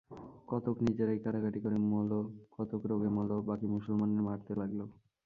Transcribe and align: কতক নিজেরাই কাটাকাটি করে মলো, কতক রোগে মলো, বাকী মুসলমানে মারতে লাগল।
কতক 0.47 0.75
নিজেরাই 0.81 1.19
কাটাকাটি 1.19 1.59
করে 1.59 1.77
মলো, 1.91 2.19
কতক 2.51 2.81
রোগে 2.85 3.09
মলো, 3.09 3.35
বাকী 3.41 3.67
মুসলমানে 3.67 4.21
মারতে 4.21 4.51
লাগল। 4.55 4.79